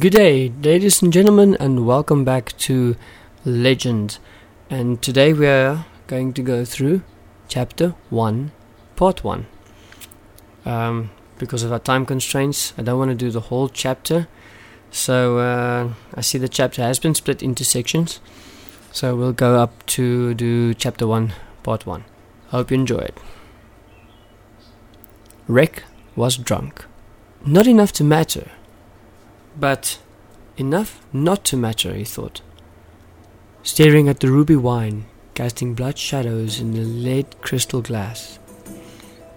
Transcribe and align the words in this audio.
Good 0.00 0.14
day, 0.14 0.48
ladies 0.62 1.02
and 1.02 1.12
gentlemen, 1.12 1.58
and 1.60 1.84
welcome 1.84 2.24
back 2.24 2.56
to 2.56 2.96
Legend. 3.44 4.18
And 4.70 5.02
today 5.02 5.34
we 5.34 5.46
are 5.46 5.84
going 6.06 6.32
to 6.32 6.42
go 6.42 6.64
through 6.64 7.02
chapter 7.48 7.90
1, 8.08 8.50
part 8.96 9.22
1. 9.22 9.46
Um, 10.64 11.10
because 11.36 11.62
of 11.64 11.70
our 11.70 11.78
time 11.78 12.06
constraints, 12.06 12.72
I 12.78 12.82
don't 12.82 12.98
want 12.98 13.10
to 13.10 13.14
do 13.14 13.30
the 13.30 13.40
whole 13.40 13.68
chapter. 13.68 14.26
So 14.90 15.36
uh, 15.36 15.92
I 16.14 16.22
see 16.22 16.38
the 16.38 16.48
chapter 16.48 16.80
has 16.80 16.98
been 16.98 17.14
split 17.14 17.42
into 17.42 17.62
sections. 17.62 18.20
So 18.92 19.14
we'll 19.14 19.34
go 19.34 19.58
up 19.58 19.84
to 19.98 20.32
do 20.32 20.72
chapter 20.72 21.06
1, 21.06 21.34
part 21.62 21.84
1. 21.84 22.04
Hope 22.48 22.70
you 22.70 22.76
enjoy 22.76 23.00
it. 23.00 23.18
Rek 25.46 25.82
was 26.16 26.38
drunk. 26.38 26.86
Not 27.44 27.66
enough 27.66 27.92
to 27.92 28.04
matter, 28.04 28.50
but 29.60 29.98
enough 30.56 31.00
not 31.12 31.44
to 31.44 31.56
matter, 31.56 31.94
he 31.94 32.04
thought. 32.04 32.40
Staring 33.62 34.08
at 34.08 34.20
the 34.20 34.30
ruby 34.30 34.56
wine, 34.56 35.04
casting 35.34 35.74
blood 35.74 35.98
shadows 35.98 36.60
in 36.60 36.72
the 36.72 36.80
lead 36.80 37.40
crystal 37.42 37.82
glass. 37.82 38.38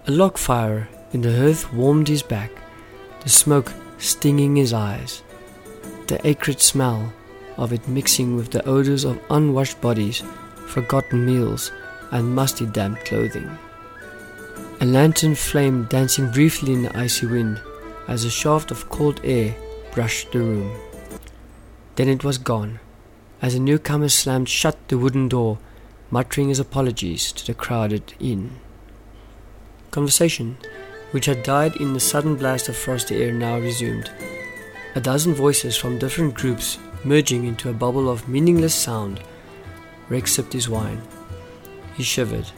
A 0.08 0.12
log 0.12 0.38
fire 0.38 0.88
in 1.12 1.22
the 1.22 1.38
hearth 1.38 1.72
warmed 1.74 2.08
his 2.08 2.24
back, 2.24 2.52
the 3.22 3.30
smoke 3.30 3.72
stinging 3.98 4.56
his 4.56 4.74
eyes, 4.74 5.22
the 6.08 6.26
acrid 6.26 6.60
smell 6.60 7.14
of 7.58 7.72
it 7.72 7.88
mixing 7.88 8.36
with 8.36 8.52
the 8.52 8.66
odors 8.66 9.04
of 9.04 9.20
unwashed 9.30 9.80
bodies, 9.82 10.24
forgotten 10.68 11.26
meals, 11.26 11.72
and 12.12 12.36
musty 12.36 12.66
damp 12.66 13.00
clothing. 13.06 13.50
A 14.82 14.86
lantern 14.86 15.36
flame 15.36 15.86
dancing 15.86 16.32
briefly 16.32 16.74
in 16.74 16.84
the 16.84 16.98
icy 16.98 17.26
wind 17.26 17.62
as 18.08 18.26
a 18.26 18.30
shaft 18.30 18.72
of 18.72 18.90
cold 18.90 19.20
air 19.24 19.56
brushed 19.94 20.32
the 20.32 20.40
room. 20.40 20.76
Then 21.96 22.10
it 22.10 22.24
was 22.24 22.40
gone, 22.40 22.80
as 23.44 23.54
a 23.54 23.60
newcomer 23.60 24.10
slammed 24.10 24.50
shut 24.50 24.78
the 24.88 24.98
wooden 24.98 25.30
door, 25.30 25.60
muttering 26.10 26.50
his 26.50 26.60
apologies 26.60 27.32
to 27.34 27.46
the 27.46 27.54
crowded 27.54 28.16
inn. 28.20 28.60
Conversation, 29.92 30.58
which 31.12 31.28
had 31.28 31.44
died 31.44 31.76
in 31.76 31.94
the 31.94 32.00
sudden 32.00 32.36
blast 32.36 32.68
of 32.70 32.76
frosty 32.76 33.24
air, 33.24 33.32
now 33.32 33.60
resumed. 33.60 34.10
A 34.96 35.00
dozen 35.00 35.36
voices 35.36 35.78
from 35.78 36.00
different 36.00 36.34
groups 36.34 36.80
merging 37.04 37.46
into 37.46 37.70
a 37.70 37.74
bubble 37.74 38.10
of 38.10 38.28
meaningless 38.28 38.74
sound. 38.74 39.20
Rex 40.10 40.34
sipped 40.34 40.54
his 40.54 40.68
wine. 40.68 41.02
He 41.96 42.02
shivered 42.02 42.50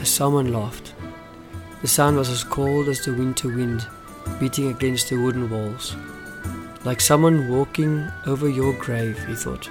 as 0.00 0.08
someone 0.08 0.52
laughed. 0.52 0.92
The 1.82 1.88
sound 1.88 2.16
was 2.16 2.28
as 2.28 2.42
cold 2.42 2.88
as 2.88 3.04
the 3.04 3.14
winter 3.14 3.48
wind 3.48 3.86
beating 4.40 4.68
against 4.68 5.08
the 5.08 5.16
wooden 5.16 5.48
walls. 5.48 5.94
Like 6.82 7.02
someone 7.02 7.50
walking 7.50 8.08
over 8.26 8.48
your 8.48 8.72
grave, 8.72 9.18
he 9.26 9.34
thought. 9.34 9.68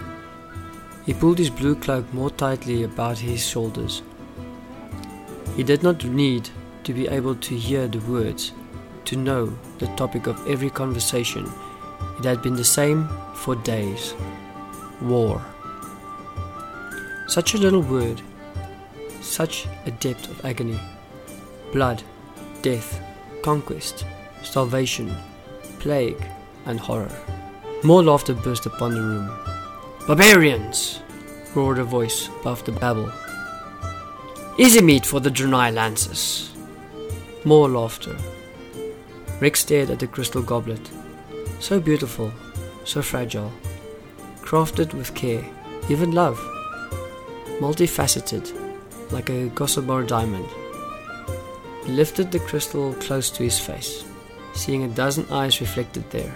He 1.07 1.13
pulled 1.15 1.39
his 1.39 1.49
blue 1.49 1.75
cloak 1.75 2.13
more 2.13 2.29
tightly 2.29 2.83
about 2.83 3.17
his 3.17 3.43
shoulders. 3.43 4.03
He 5.55 5.63
did 5.63 5.81
not 5.81 6.05
need 6.05 6.49
to 6.83 6.93
be 6.93 7.07
able 7.07 7.33
to 7.35 7.55
hear 7.55 7.87
the 7.87 7.99
words, 8.01 8.51
to 9.05 9.15
know 9.15 9.57
the 9.79 9.87
topic 9.95 10.27
of 10.27 10.47
every 10.47 10.69
conversation. 10.69 11.51
It 12.19 12.25
had 12.25 12.43
been 12.43 12.55
the 12.55 12.63
same 12.63 13.09
for 13.33 13.55
days. 13.55 14.13
War. 15.01 15.43
Such 17.27 17.55
a 17.55 17.57
little 17.57 17.81
word, 17.81 18.21
such 19.21 19.67
a 19.87 19.91
depth 19.91 20.29
of 20.29 20.45
agony. 20.45 20.79
Blood, 21.73 22.03
death, 22.61 23.01
conquest, 23.41 24.05
starvation, 24.43 25.15
plague, 25.79 26.23
and 26.65 26.79
horror. 26.79 27.11
More 27.83 28.03
laughter 28.03 28.33
burst 28.33 28.65
upon 28.65 28.93
the 28.93 29.01
room. 29.01 29.29
Barbarians! 30.05 31.01
roared 31.55 31.79
a 31.79 31.83
voice 31.83 32.27
above 32.41 32.63
the 32.65 32.71
babble. 32.71 33.11
Easy 34.57 34.81
meat 34.81 35.05
for 35.05 35.19
the 35.19 35.31
Drenai 35.31 35.73
Lancers. 35.73 36.51
More 37.45 37.69
laughter. 37.69 38.17
Rek 39.39 39.55
stared 39.55 39.89
at 39.89 39.99
the 39.99 40.07
crystal 40.07 40.41
goblet. 40.41 40.89
So 41.59 41.79
beautiful, 41.79 42.31
so 42.83 43.01
fragile. 43.01 43.51
Crafted 44.41 44.93
with 44.93 45.15
care, 45.15 45.45
even 45.89 46.11
love. 46.11 46.37
Multifaceted, 47.59 48.51
like 49.11 49.29
a 49.29 49.47
gossamer 49.49 50.03
diamond. 50.03 50.49
He 51.85 51.93
lifted 51.93 52.31
the 52.31 52.39
crystal 52.39 52.93
close 52.95 53.29
to 53.31 53.43
his 53.43 53.57
face, 53.57 54.03
seeing 54.53 54.83
a 54.83 54.89
dozen 54.89 55.25
eyes 55.31 55.61
reflected 55.61 56.09
there 56.11 56.35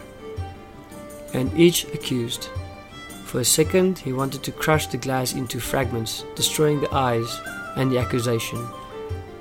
and 1.33 1.51
each 1.59 1.85
accused. 1.85 2.49
For 3.25 3.39
a 3.39 3.45
second, 3.45 3.97
he 3.97 4.13
wanted 4.13 4.43
to 4.43 4.51
crush 4.51 4.87
the 4.87 4.97
glass 4.97 5.33
into 5.33 5.59
fragments, 5.59 6.23
destroying 6.35 6.79
the 6.79 6.93
eyes 6.93 7.41
and 7.75 7.91
the 7.91 7.97
accusation, 7.97 8.63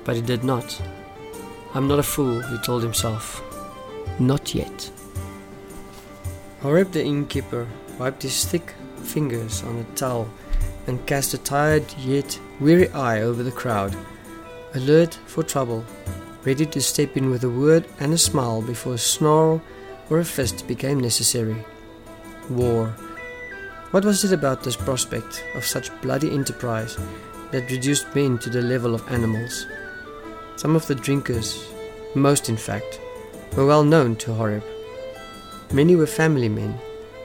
but 0.03 0.15
he 0.15 0.21
did 0.21 0.43
not. 0.43 0.81
I'm 1.75 1.87
not 1.87 1.99
a 1.99 2.03
fool, 2.03 2.41
he 2.41 2.57
told 2.59 2.81
himself. 2.81 3.41
Not 4.19 4.55
yet. 4.55 4.91
Horeb 6.61 6.91
the 6.91 7.03
innkeeper 7.03 7.67
wiped 7.99 8.23
his 8.23 8.45
thick 8.45 8.73
fingers 8.97 9.63
on 9.63 9.77
a 9.77 9.95
towel 9.95 10.27
and 10.87 11.05
cast 11.05 11.33
a 11.33 11.37
tired 11.37 11.85
yet 11.99 12.39
weary 12.59 12.89
eye 12.89 13.21
over 13.21 13.43
the 13.43 13.51
crowd, 13.51 13.95
alert 14.73 15.19
for 15.27 15.43
trouble, 15.43 15.85
ready 16.45 16.65
to 16.65 16.81
step 16.81 17.15
in 17.15 17.29
with 17.29 17.43
a 17.43 17.49
word 17.49 17.85
and 17.99 18.13
a 18.13 18.17
smile 18.17 18.61
before 18.61 18.95
a 18.95 18.97
snarl 18.97 19.61
or 20.09 20.19
a 20.19 20.25
fist 20.25 20.67
became 20.67 20.99
necessary 20.99 21.63
war. 22.49 22.87
What 23.91 24.05
was 24.05 24.23
it 24.23 24.33
about 24.33 24.63
this 24.63 24.75
prospect 24.75 25.43
of 25.55 25.65
such 25.65 25.91
bloody 26.01 26.31
enterprise 26.31 26.97
that 27.51 27.69
reduced 27.69 28.13
men 28.15 28.37
to 28.39 28.49
the 28.49 28.61
level 28.61 28.95
of 28.95 29.07
animals? 29.11 29.65
Some 30.55 30.75
of 30.75 30.87
the 30.87 30.95
drinkers, 30.95 31.67
most 32.15 32.49
in 32.49 32.57
fact, 32.57 32.99
were 33.55 33.65
well 33.65 33.83
known 33.83 34.15
to 34.17 34.33
Horeb. 34.33 34.63
Many 35.71 35.95
were 35.95 36.07
family 36.07 36.49
men, 36.49 36.77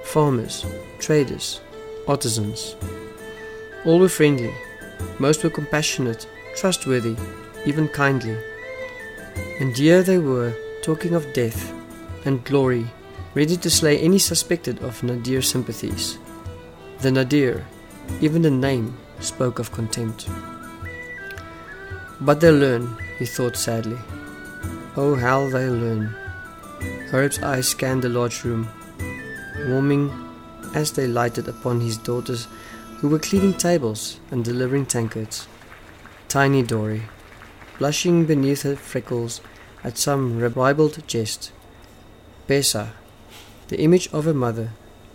farmers, 0.05 0.65
traders, 0.99 1.61
artisans. 2.07 2.77
All 3.85 3.99
were 3.99 4.09
friendly, 4.09 4.55
most 5.19 5.45
were 5.45 5.51
compassionate, 5.51 6.27
trustworthy, 6.57 7.17
even 7.67 7.89
kindly. 7.89 8.37
And 9.61 9.77
here 9.77 10.03
they 10.03 10.19
were, 10.19 10.55
talking 10.83 11.15
of 11.15 11.33
death 11.33 11.73
and 12.25 12.45
glory 12.45 12.91
ready 13.39 13.57
to 13.57 13.71
slay 13.71 13.97
any 14.01 14.19
suspected 14.19 14.83
of 14.83 15.01
Nadir 15.05 15.41
sympathies. 15.41 16.19
The 17.03 17.13
Nadir, 17.13 17.65
even 18.21 18.43
the 18.43 18.51
name, 18.51 18.99
spoke 19.21 19.61
of 19.61 19.71
contempt. 19.71 20.29
But 22.21 22.41
they'll 22.41 22.59
learn, 22.59 22.99
he 23.17 23.27
thought 23.27 23.57
sadly. 23.57 23.97
Oh, 24.97 25.15
how 25.15 25.49
they'll 25.51 25.73
learn. 25.73 26.13
Horeb's 27.13 27.39
eyes 27.39 27.69
scanned 27.69 28.03
the 28.03 28.09
large 28.09 28.43
room, 28.43 28.69
warming 29.69 30.11
as 30.75 30.91
they 30.91 31.07
lighted 31.07 31.47
upon 31.47 31.81
his 31.81 31.97
daughters 31.97 32.49
who 32.99 33.09
were 33.09 33.21
cleaning 33.21 33.55
tables 33.55 34.19
and 34.33 34.45
delivering 34.45 34.87
tankards. 34.87 35.47
Tiny 36.27 36.65
Dory, 36.65 37.03
blushing 37.79 38.27
beneath 38.27 38.63
her 38.63 38.75
freckles 38.75 39.41
at 39.85 39.97
some 39.97 40.41
ribald 40.41 41.07
jest. 41.07 41.53
Besa, 42.49 42.95
the 43.69 43.81
image 43.81 44.09
of 44.13 44.25
her 44.25 44.35
mother, 44.35 44.71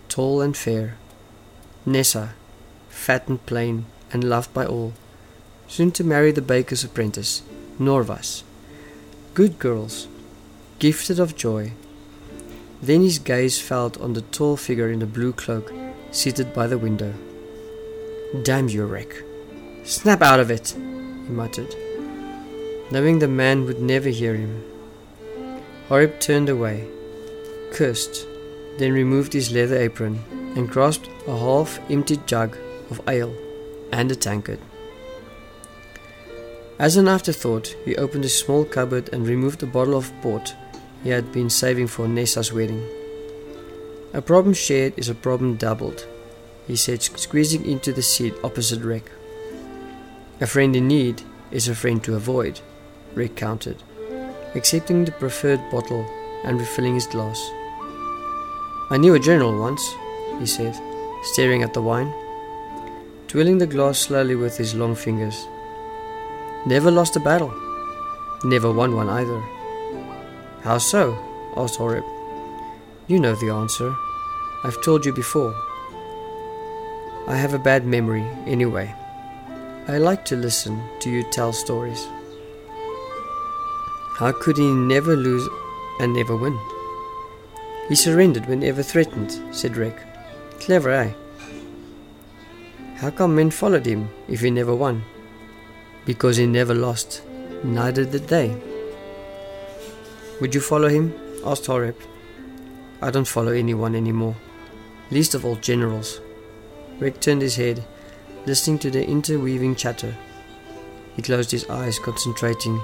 tall 0.08 0.40
and 0.40 0.56
fair. 0.56 0.96
Nessa, 1.84 2.34
fat 2.88 3.28
and 3.28 3.44
plain, 3.46 3.84
and 4.12 4.24
loved 4.24 4.54
by 4.54 4.64
all, 4.64 4.92
soon 5.66 5.90
to 5.90 6.04
marry 6.04 6.30
the 6.30 6.40
baker's 6.40 6.84
apprentice, 6.84 7.42
Norvas. 7.78 8.44
Good 9.34 9.58
girls, 9.58 10.06
gifted 10.78 11.18
of 11.18 11.36
joy. 11.36 11.72
Then 12.80 13.02
his 13.02 13.18
gaze 13.18 13.60
fell 13.60 13.92
on 14.00 14.12
the 14.12 14.22
tall 14.22 14.56
figure 14.56 14.90
in 14.90 15.00
the 15.00 15.06
blue 15.06 15.32
cloak, 15.32 15.72
seated 16.12 16.54
by 16.54 16.68
the 16.68 16.78
window. 16.78 17.12
Damn 18.42 18.68
you, 18.68 18.86
Rek. 18.86 19.22
Snap 19.84 20.22
out 20.22 20.40
of 20.40 20.50
it, 20.50 20.70
he 20.70 20.80
muttered, 21.32 21.74
knowing 22.90 23.18
the 23.18 23.28
man 23.28 23.64
would 23.64 23.80
never 23.80 24.08
hear 24.08 24.34
him. 24.34 24.64
Horeb 25.88 26.20
turned 26.20 26.48
away, 26.48 26.88
cursed 27.72 28.26
then 28.78 28.92
removed 28.92 29.32
his 29.32 29.52
leather 29.52 29.76
apron 29.76 30.22
and 30.56 30.68
grasped 30.68 31.08
a 31.26 31.36
half 31.36 31.78
emptied 31.90 32.26
jug 32.26 32.56
of 32.90 33.00
ale 33.08 33.34
and 33.92 34.10
a 34.10 34.16
tankard. 34.16 34.58
As 36.78 36.96
an 36.96 37.06
afterthought, 37.06 37.76
he 37.84 37.96
opened 37.96 38.24
a 38.24 38.28
small 38.28 38.64
cupboard 38.64 39.08
and 39.12 39.26
removed 39.26 39.62
a 39.62 39.66
bottle 39.66 39.96
of 39.96 40.12
port 40.22 40.54
he 41.04 41.10
had 41.10 41.30
been 41.32 41.50
saving 41.50 41.86
for 41.86 42.08
Nessa's 42.08 42.52
wedding. 42.52 42.82
A 44.14 44.22
problem 44.22 44.54
shared 44.54 44.94
is 44.96 45.08
a 45.08 45.14
problem 45.14 45.56
doubled, 45.56 46.06
he 46.66 46.76
said, 46.76 47.02
squeezing 47.02 47.64
into 47.66 47.92
the 47.92 48.02
seat 48.02 48.34
opposite 48.42 48.82
Rek. 48.82 49.10
A 50.40 50.46
friend 50.46 50.74
in 50.74 50.88
need 50.88 51.22
is 51.50 51.68
a 51.68 51.74
friend 51.74 52.02
to 52.04 52.16
avoid, 52.16 52.60
Rek 53.14 53.36
countered, 53.36 53.82
accepting 54.54 55.04
the 55.04 55.12
preferred 55.12 55.60
bottle 55.70 56.06
and 56.44 56.58
refilling 56.58 56.94
his 56.94 57.06
glass. 57.06 57.38
I 58.94 58.96
knew 58.96 59.14
a 59.14 59.18
general 59.18 59.58
once, 59.58 59.96
he 60.38 60.46
said, 60.46 60.80
staring 61.24 61.64
at 61.64 61.74
the 61.74 61.82
wine, 61.82 62.14
twirling 63.26 63.58
the 63.58 63.66
glass 63.66 63.98
slowly 63.98 64.36
with 64.36 64.56
his 64.56 64.72
long 64.72 64.94
fingers. 64.94 65.48
Never 66.64 66.92
lost 66.92 67.16
a 67.16 67.18
battle. 67.18 67.52
Never 68.44 68.70
won 68.70 68.94
one 68.94 69.08
either. 69.08 69.40
How 70.62 70.78
so? 70.78 71.18
asked 71.56 71.74
Horeb. 71.74 72.04
You 73.08 73.18
know 73.18 73.34
the 73.34 73.50
answer. 73.50 73.96
I've 74.62 74.80
told 74.84 75.04
you 75.04 75.12
before. 75.12 75.52
I 77.26 77.34
have 77.34 77.52
a 77.52 77.58
bad 77.58 77.84
memory, 77.84 78.24
anyway. 78.46 78.94
I 79.88 79.98
like 79.98 80.24
to 80.26 80.36
listen 80.36 80.80
to 81.00 81.10
you 81.10 81.24
tell 81.32 81.52
stories. 81.52 82.06
How 84.18 84.30
could 84.30 84.56
he 84.56 84.72
never 84.72 85.16
lose 85.16 85.48
and 85.98 86.14
never 86.14 86.36
win? 86.36 86.56
He 87.88 87.94
surrendered 87.94 88.46
whenever 88.46 88.82
threatened, 88.82 89.38
said 89.54 89.76
Rek. 89.76 89.98
Clever, 90.60 90.90
eh? 90.90 91.12
How 92.96 93.10
come 93.10 93.34
men 93.34 93.50
followed 93.50 93.84
him 93.84 94.08
if 94.28 94.40
he 94.40 94.50
never 94.50 94.74
won? 94.74 95.04
Because 96.06 96.38
he 96.38 96.46
never 96.46 96.74
lost, 96.74 97.22
neither 97.62 98.04
did 98.04 98.28
they. 98.28 98.56
Would 100.40 100.54
you 100.54 100.60
follow 100.60 100.88
him? 100.88 101.12
asked 101.44 101.66
Horeb. 101.66 101.96
I 103.02 103.10
don't 103.10 103.28
follow 103.28 103.52
anyone 103.52 103.94
anymore, 103.94 104.36
least 105.10 105.34
of 105.34 105.44
all 105.44 105.56
generals. 105.56 106.20
Rek 106.98 107.20
turned 107.20 107.42
his 107.42 107.56
head, 107.56 107.84
listening 108.46 108.78
to 108.78 108.90
the 108.90 109.06
interweaving 109.06 109.74
chatter. 109.74 110.14
He 111.16 111.22
closed 111.22 111.50
his 111.50 111.68
eyes, 111.68 111.98
concentrating. 111.98 112.80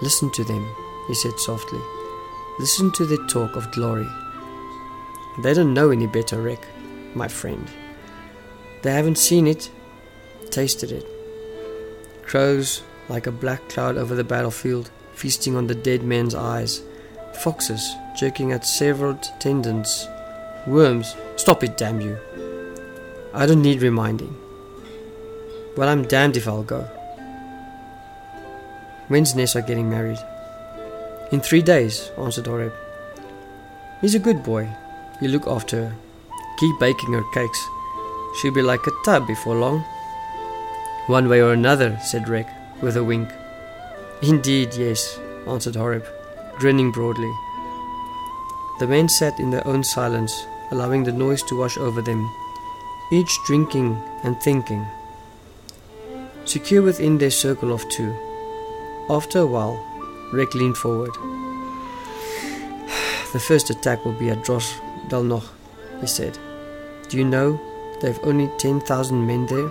Listen 0.00 0.32
to 0.32 0.44
them, 0.44 0.66
he 1.08 1.14
said 1.14 1.38
softly. 1.38 1.80
Listen 2.58 2.90
to 2.92 3.04
their 3.04 3.26
talk 3.28 3.56
of 3.56 3.70
glory. 3.72 4.08
They 5.38 5.54
don't 5.54 5.74
know 5.74 5.90
any 5.90 6.06
better, 6.06 6.40
Rek, 6.40 6.66
my 7.14 7.28
friend. 7.28 7.66
They 8.82 8.92
haven't 8.92 9.18
seen 9.18 9.46
it, 9.46 9.70
tasted 10.50 10.92
it. 10.92 11.06
Crows 12.22 12.82
like 13.08 13.26
a 13.26 13.32
black 13.32 13.68
cloud 13.68 13.96
over 13.96 14.14
the 14.14 14.24
battlefield, 14.24 14.90
feasting 15.14 15.56
on 15.56 15.66
the 15.66 15.74
dead 15.74 16.02
men's 16.02 16.34
eyes. 16.34 16.82
Foxes 17.34 17.94
jerking 18.16 18.52
at 18.52 18.66
severed 18.66 19.22
tendons. 19.38 20.06
Worms, 20.66 21.16
stop 21.36 21.64
it, 21.64 21.76
damn 21.76 22.00
you. 22.00 22.18
I 23.32 23.46
don't 23.46 23.62
need 23.62 23.82
reminding. 23.82 24.36
Well, 25.76 25.88
I'm 25.88 26.06
damned 26.06 26.36
if 26.36 26.46
I'll 26.46 26.62
go. 26.62 26.82
When's 29.08 29.34
Nessa 29.34 29.62
getting 29.62 29.88
married? 29.88 30.18
In 31.32 31.40
three 31.40 31.62
days, 31.62 32.10
answered 32.18 32.46
Horeb. 32.46 32.74
He's 34.00 34.14
a 34.14 34.18
good 34.18 34.42
boy. 34.42 34.68
You 35.22 35.28
look 35.28 35.46
after 35.46 35.84
her. 35.84 35.94
Keep 36.58 36.80
baking 36.80 37.12
her 37.12 37.22
cakes. 37.32 37.68
She'll 38.34 38.52
be 38.52 38.60
like 38.60 38.84
a 38.88 39.04
tub 39.04 39.24
before 39.24 39.54
long. 39.54 39.84
One 41.06 41.28
way 41.28 41.40
or 41.40 41.52
another, 41.52 41.96
said 42.02 42.28
Rek, 42.28 42.48
with 42.82 42.96
a 42.96 43.04
wink. 43.04 43.28
Indeed, 44.20 44.74
yes, 44.74 45.20
answered 45.46 45.76
Horeb, 45.76 46.04
grinning 46.56 46.90
broadly. 46.90 47.32
The 48.80 48.88
men 48.88 49.08
sat 49.08 49.38
in 49.38 49.50
their 49.50 49.64
own 49.64 49.84
silence, 49.84 50.44
allowing 50.72 51.04
the 51.04 51.12
noise 51.12 51.44
to 51.44 51.56
wash 51.56 51.78
over 51.78 52.02
them, 52.02 52.28
each 53.12 53.38
drinking 53.46 54.02
and 54.24 54.42
thinking. 54.42 54.84
Secure 56.46 56.82
within 56.82 57.18
their 57.18 57.30
circle 57.30 57.72
of 57.72 57.88
two. 57.90 58.12
After 59.08 59.38
a 59.38 59.46
while, 59.46 59.78
Rek 60.32 60.52
leaned 60.56 60.78
forward. 60.78 61.14
The 63.32 63.38
first 63.38 63.70
attack 63.70 64.04
will 64.04 64.18
be 64.18 64.28
at 64.28 64.42
Dros 64.42 64.80
Delnoch, 65.08 65.48
he 66.00 66.06
said. 66.06 66.38
Do 67.08 67.16
you 67.18 67.24
know 67.24 67.60
they've 68.00 68.18
only 68.22 68.50
10,000 68.58 69.26
men 69.26 69.46
there? 69.46 69.70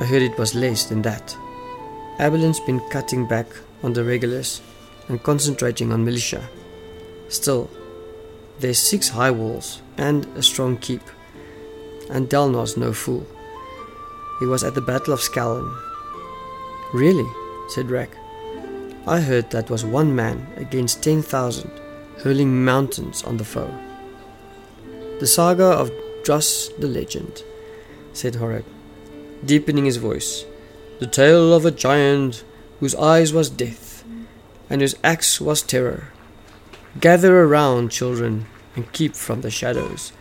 I 0.00 0.04
heard 0.04 0.22
it 0.22 0.38
was 0.38 0.54
less 0.54 0.84
than 0.84 1.02
that. 1.02 1.36
Abalayn's 2.18 2.60
been 2.60 2.80
cutting 2.90 3.26
back 3.26 3.46
on 3.82 3.92
the 3.92 4.04
regulars 4.04 4.60
and 5.08 5.22
concentrating 5.22 5.92
on 5.92 6.04
militia. 6.04 6.48
Still, 7.28 7.70
there's 8.58 8.78
six 8.78 9.08
high 9.08 9.30
walls 9.30 9.82
and 9.98 10.26
a 10.36 10.42
strong 10.42 10.76
keep, 10.78 11.02
and 12.10 12.28
Delnar's 12.28 12.76
no 12.76 12.92
fool. 12.92 13.26
He 14.40 14.46
was 14.46 14.64
at 14.64 14.74
the 14.74 14.80
Battle 14.80 15.14
of 15.14 15.20
Skeln. 15.20 15.74
Really? 16.92 17.28
said 17.68 17.90
Rek. 17.90 18.10
I 19.06 19.20
heard 19.20 19.50
that 19.50 19.70
was 19.70 19.84
one 19.84 20.14
man 20.14 20.46
against 20.56 21.02
10,000, 21.02 21.70
hurling 22.18 22.64
mountains 22.64 23.22
on 23.22 23.36
the 23.36 23.44
foe. 23.44 23.72
The 25.20 25.26
saga 25.26 25.64
of 25.64 25.92
Druss 26.24 26.68
the 26.78 26.88
Legend, 26.88 27.42
said 28.12 28.36
Horeb, 28.36 28.64
deepening 29.44 29.84
his 29.84 29.96
voice. 29.96 30.44
The 30.98 31.06
tale 31.06 31.54
of 31.54 31.64
a 31.64 31.70
giant 31.70 32.44
whose 32.80 32.94
eyes 32.94 33.32
was 33.32 33.50
death, 33.50 34.04
and 34.68 34.80
whose 34.80 34.96
axe 35.04 35.40
was 35.40 35.62
terror. 35.62 36.08
Gather 37.00 37.42
around, 37.42 37.90
children, 37.90 38.46
and 38.74 38.90
keep 38.92 39.14
from 39.14 39.42
the 39.42 39.50
shadows, 39.50 40.12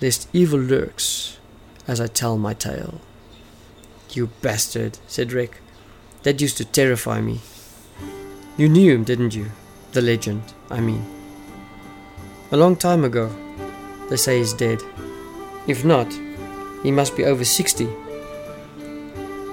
lest 0.00 0.28
evil 0.32 0.60
lurks 0.60 1.38
as 1.86 2.00
I 2.00 2.06
tell 2.06 2.38
my 2.38 2.54
tale. 2.54 3.00
You 4.10 4.28
bastard, 4.42 4.98
said 5.06 5.32
Rek. 5.32 5.60
That 6.22 6.40
used 6.40 6.56
to 6.58 6.64
terrify 6.64 7.20
me. 7.20 7.40
You 8.56 8.68
knew 8.68 8.94
him, 8.94 9.04
didn't 9.04 9.34
you? 9.34 9.50
The 9.92 10.02
legend, 10.02 10.54
I 10.70 10.80
mean. 10.80 11.13
A 12.50 12.56
long 12.56 12.76
time 12.76 13.04
ago. 13.04 13.30
They 14.10 14.16
say 14.16 14.38
he's 14.38 14.52
dead. 14.52 14.82
If 15.66 15.84
not, 15.84 16.12
he 16.82 16.90
must 16.90 17.16
be 17.16 17.24
over 17.24 17.44
60. 17.44 17.88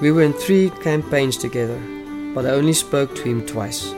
We 0.01 0.11
were 0.11 0.23
in 0.23 0.33
three 0.33 0.69
campaigns 0.83 1.37
together, 1.37 1.79
but 2.35 2.45
I 2.45 2.49
only 2.49 2.73
spoke 2.73 3.15
to 3.15 3.23
him 3.23 3.45
twice. 3.45 3.93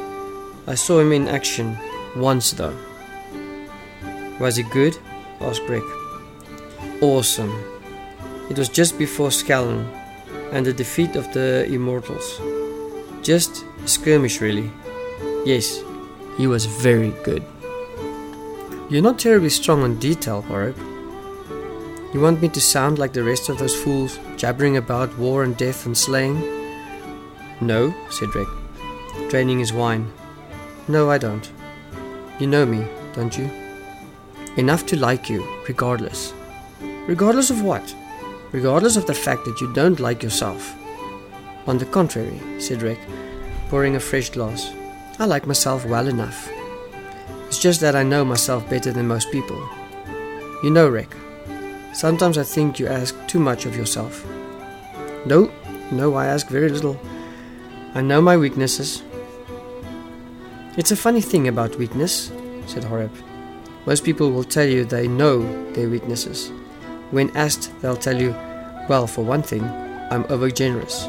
I 0.68 0.75
saw 0.75 1.00
him 1.00 1.12
in 1.12 1.28
action 1.28 1.78
once 2.16 2.51
though. 2.51 2.78
Was 4.40 4.57
he 4.57 4.63
good? 4.63 4.98
asked 5.42 5.68
Rek. 5.68 5.84
Awesome. 7.01 7.51
It 8.50 8.57
was 8.57 8.69
just 8.69 9.00
before 9.00 9.31
Skeln 9.31 9.90
and 10.51 10.66
the 10.66 10.74
defeat 10.74 11.16
of 11.16 11.34
the 11.34 11.66
Immortals. 11.66 12.40
Just 13.24 13.66
a 13.84 13.88
skirmish, 13.88 14.40
really. 14.40 14.69
Yes, 15.45 15.81
he 16.38 16.45
was 16.45 16.66
very 16.66 17.09
good. 17.23 17.44
You're 18.94 19.02
not 19.02 19.18
terribly 19.18 19.50
strong 19.50 19.81
on 19.81 19.97
detail, 19.97 20.44
Horeb. 20.44 20.78
You 22.14 22.21
want 22.21 22.44
me 22.44 22.50
to 22.50 22.62
sound 22.62 23.00
like 23.00 23.12
the 23.12 23.23
rest 23.23 23.50
of 23.50 23.57
those 23.57 23.73
fools, 23.73 24.19
jabbering 24.38 24.78
about 24.78 25.18
war 25.18 25.44
and 25.44 25.57
death 25.57 25.88
and 25.88 25.97
slaying? 25.97 26.40
No, 27.59 27.92
said 28.12 28.35
Rek, 28.35 28.45
draining 29.30 29.57
his 29.57 29.73
wine. 29.73 30.14
No, 30.88 31.09
I 31.09 31.18
don't. 31.18 31.52
You 32.38 32.45
know 32.45 32.68
me, 32.68 32.88
don't 33.14 33.35
you? 33.35 33.50
Enough 34.57 34.85
to 34.85 34.95
like 34.95 35.28
you, 35.28 35.44
regardless. 35.68 36.31
Regardless 37.07 37.50
of 37.50 37.64
what? 37.64 37.95
Regardless 38.52 38.95
of 38.95 39.07
the 39.07 39.16
fact 39.16 39.45
that 39.45 39.59
you 39.59 39.73
don't 39.73 40.00
like 40.00 40.21
yourself. 40.21 40.71
On 41.66 41.80
the 41.80 41.85
contrary, 41.88 42.40
said 42.59 42.83
Rek, 42.83 43.00
pouring 43.69 43.95
a 43.95 44.00
fresh 44.00 44.30
glass. 44.30 44.71
I 45.18 45.26
like 45.26 45.47
myself 45.47 45.83
well 45.83 46.07
enough. 46.07 46.47
It's 47.54 47.62
just 47.62 47.81
that 47.81 47.95
I 47.95 48.02
know 48.02 48.26
myself 48.26 48.68
better 48.68 48.92
than 48.92 49.07
most 49.07 49.31
people. 49.31 49.62
You 50.64 50.72
know, 50.72 50.90
Rek, 50.90 51.16
sometimes 51.94 52.40
I 52.40 52.44
think 52.44 52.80
you 52.80 52.88
ask 52.88 53.16
too 53.28 53.38
much 53.38 53.68
of 53.68 53.78
yourself. 53.78 54.26
No, 55.28 55.52
no, 55.92 56.16
I 56.16 56.26
ask 56.26 56.48
very 56.48 56.69
little. 56.69 57.00
I 57.94 58.02
know 58.02 58.22
my 58.24 58.38
weaknesses. 58.38 59.04
It's 60.78 60.90
a 60.90 60.95
funny 60.95 61.22
thing 61.22 61.48
about 61.48 61.76
weakness, 61.76 62.31
said 62.66 62.86
Horeb. 62.86 63.14
Most 63.86 64.04
people 64.04 64.31
will 64.31 64.44
tell 64.44 64.66
you 64.66 64.83
they 64.83 65.07
know 65.07 65.44
their 65.74 65.90
weaknesses. 65.90 66.52
When 67.12 67.30
asked, 67.38 67.72
they'll 67.83 67.95
tell 67.95 68.19
you, 68.19 68.31
well, 68.90 69.06
for 69.06 69.24
one 69.24 69.44
thing, 69.44 69.64
I'm 70.10 70.26
over 70.30 70.50
generous. 70.50 71.06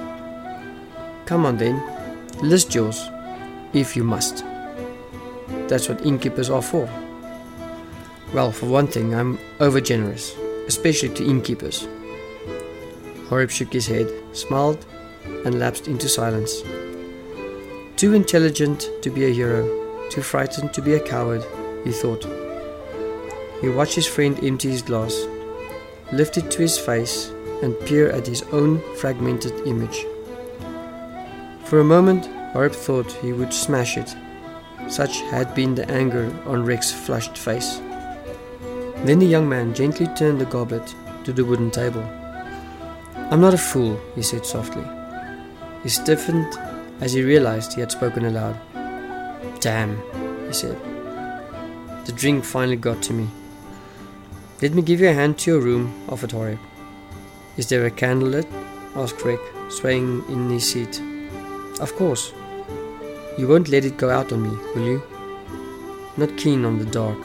Come 1.25 1.47
on 1.47 1.57
then, 1.57 1.83
list 2.43 2.75
yours 2.75 3.09
if 3.73 3.97
you 3.97 4.05
must. 4.05 4.45
That's 5.69 5.89
what 5.89 6.05
innkeepers 6.05 6.51
are 6.51 6.63
for. 6.63 6.89
Well, 8.33 8.53
for 8.53 8.67
one 8.67 8.87
thing, 8.87 9.15
I'm 9.15 9.39
over 9.61 9.81
generous, 9.81 10.37
especially 10.67 11.11
to 11.11 11.25
innkeepers. 11.25 11.87
Horeb 13.29 13.51
shook 13.51 13.73
his 13.73 13.87
head, 13.87 14.11
smiled, 14.33 14.85
and 15.45 15.59
lapsed 15.59 15.89
into 15.89 16.09
silence. 16.09 16.63
Too 17.97 18.13
intelligent 18.13 18.89
to 19.03 19.11
be 19.11 19.25
a 19.25 19.33
hero, 19.33 20.09
too 20.11 20.23
frightened 20.23 20.75
to 20.75 20.83
be 20.83 20.95
a 20.95 21.01
coward, 21.01 21.45
he 21.85 21.93
thought. 21.93 22.25
He 23.61 23.69
watched 23.69 23.95
his 23.95 24.07
friend 24.07 24.39
empty 24.43 24.71
his 24.71 24.83
glass, 24.83 25.27
lift 26.13 26.37
it 26.37 26.51
to 26.51 26.63
his 26.63 26.77
face, 26.77 27.31
and 27.63 27.79
peer 27.81 28.11
at 28.11 28.27
his 28.27 28.43
own 28.53 28.83
fragmented 28.97 29.67
image. 29.67 30.05
For 31.65 31.81
a 31.81 31.85
moment, 31.85 32.27
Horeb 32.53 32.73
thought 32.73 33.11
he 33.13 33.33
would 33.33 33.55
smash 33.55 33.97
it. 33.97 34.15
Such 34.89 35.21
had 35.23 35.55
been 35.55 35.75
the 35.75 35.91
anger 35.91 36.33
on 36.47 36.65
Rek's 36.65 36.93
flushed 36.93 37.39
face. 37.39 37.81
Then 39.05 39.19
the 39.19 39.27
young 39.27 39.49
man 39.49 39.75
gently 39.75 40.07
turned 40.09 40.41
the 40.41 40.47
goblet 40.47 40.95
to 41.25 41.33
the 41.33 41.45
wooden 41.45 41.71
table. 41.71 42.03
I'm 43.31 43.41
not 43.41 43.55
a 43.55 43.59
fool, 43.59 44.01
he 44.15 44.23
said 44.23 44.47
softly. 44.47 44.85
He 45.83 45.89
stiffened 45.89 46.59
as 47.01 47.13
he 47.13 47.23
realized 47.23 47.73
he 47.73 47.81
had 47.81 47.93
spoken 47.93 48.25
aloud. 48.25 48.57
Damn, 49.61 49.97
he 50.47 50.53
said. 50.53 50.79
The 52.07 52.13
drink 52.13 52.45
finally 52.45 52.77
got 52.77 53.03
to 53.05 53.13
me. 53.13 53.29
Let 54.63 54.75
me 54.75 54.83
give 54.83 55.01
you 55.01 55.09
a 55.09 55.15
hand 55.15 55.39
to 55.39 55.51
your 55.51 55.61
room, 55.61 55.93
offered 56.09 56.33
Horeb. 56.33 56.59
Is 57.57 57.69
there 57.69 57.87
a 57.87 57.91
candle 57.91 58.29
lit? 58.29 58.47
asked 58.95 59.25
Rek, 59.25 59.41
swaying 59.71 60.25
in 60.29 60.51
his 60.51 60.71
seat. 60.71 61.01
Of 61.81 61.95
course. 61.97 62.33
You 63.37 63.49
won't 63.49 63.69
let 63.69 63.85
it 63.85 63.97
go 63.97 64.11
out 64.11 64.33
on 64.33 64.43
me, 64.43 64.57
will 64.75 64.85
you? 64.85 65.03
Not 66.17 66.37
keen 66.37 66.65
on 66.65 66.79
the 66.79 66.85
dark. 66.85 67.19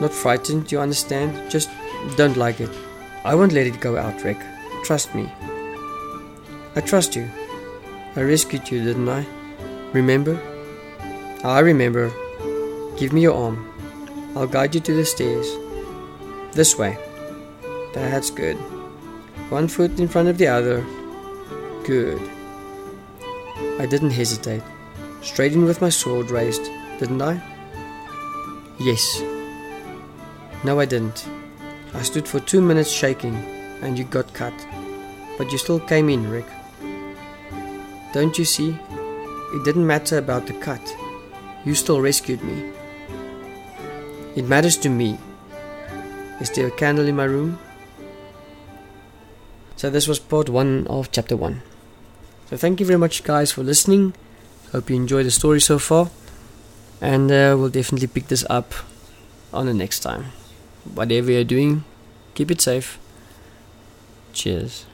Not 0.00 0.12
frightened, 0.12 0.72
you 0.72 0.80
understand? 0.80 1.50
Just 1.50 1.70
don't 2.16 2.36
like 2.36 2.60
it. 2.60 2.70
I 3.24 3.36
won't 3.36 3.52
let 3.52 3.66
it 3.66 3.80
go 3.80 3.96
out, 3.96 4.24
Rek. 4.24 4.38
Trust 4.84 5.14
me. 5.14 5.30
I 6.74 6.80
trust 6.80 7.14
you. 7.14 7.30
I 8.16 8.22
rescued 8.22 8.68
you, 8.70 8.82
didn't 8.82 9.08
I? 9.08 9.24
Remember? 9.92 10.40
I 11.44 11.60
remember. 11.60 12.10
Give 12.98 13.12
me 13.12 13.20
your 13.20 13.34
arm. 13.34 13.66
I'll 14.34 14.48
guide 14.48 14.74
you 14.74 14.80
to 14.80 14.94
the 14.94 15.04
stairs. 15.04 15.46
This 16.52 16.76
way. 16.76 16.98
That's 17.94 18.30
good. 18.30 18.56
One 19.50 19.68
foot 19.68 20.00
in 20.00 20.08
front 20.08 20.28
of 20.28 20.38
the 20.38 20.48
other. 20.48 20.84
Good. 21.84 22.20
I 23.78 23.86
didn't 23.86 24.10
hesitate. 24.10 24.62
Straight 25.22 25.52
in 25.52 25.64
with 25.64 25.80
my 25.80 25.90
sword 25.90 26.30
raised, 26.30 26.64
didn't 26.98 27.22
I? 27.22 27.40
Yes. 28.78 29.22
No, 30.64 30.80
I 30.80 30.86
didn't. 30.86 31.26
I 31.92 32.02
stood 32.02 32.26
for 32.26 32.40
two 32.40 32.60
minutes 32.60 32.90
shaking, 32.90 33.34
and 33.82 33.98
you 33.98 34.04
got 34.04 34.32
cut. 34.32 34.54
But 35.36 35.52
you 35.52 35.58
still 35.58 35.80
came 35.80 36.08
in, 36.08 36.30
Rek. 36.30 36.46
Don't 38.12 38.38
you 38.38 38.44
see? 38.44 38.70
It 39.52 39.64
didn't 39.64 39.86
matter 39.86 40.18
about 40.18 40.46
the 40.46 40.54
cut. 40.54 40.80
You 41.64 41.74
still 41.74 42.00
rescued 42.00 42.42
me. 42.42 42.72
It 44.36 44.46
matters 44.46 44.76
to 44.78 44.88
me. 44.88 45.18
Is 46.40 46.50
there 46.50 46.68
a 46.68 46.70
candle 46.70 47.06
in 47.06 47.16
my 47.16 47.24
room? 47.24 47.58
So 49.76 49.90
this 49.90 50.08
was 50.08 50.18
part 50.18 50.48
one 50.48 50.86
of 50.86 51.10
chapter 51.10 51.36
one. 51.36 51.62
So 52.48 52.56
thank 52.56 52.80
you 52.80 52.86
very 52.86 52.98
much, 52.98 53.24
guys, 53.24 53.52
for 53.52 53.62
listening. 53.62 54.14
Hope 54.72 54.88
you 54.90 54.96
enjoyed 54.96 55.26
the 55.26 55.30
story 55.30 55.60
so 55.60 55.78
far, 55.78 56.10
and 57.00 57.30
uh, 57.30 57.56
we'll 57.58 57.70
definitely 57.70 58.06
pick 58.06 58.28
this 58.28 58.44
up 58.48 58.72
on 59.52 59.66
the 59.66 59.74
next 59.74 60.00
time. 60.00 60.26
Whatever 60.94 61.32
you're 61.32 61.44
doing, 61.44 61.84
keep 62.34 62.50
it 62.50 62.60
safe. 62.60 62.98
Cheers. 64.32 64.86